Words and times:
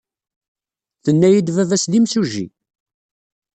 Tenna-iyi-d 1.03 1.53
baba-s 1.55 1.85
d 1.91 1.93
imsujji. 1.97 2.45